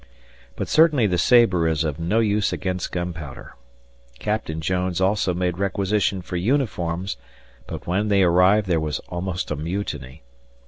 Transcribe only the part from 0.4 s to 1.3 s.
But certainly the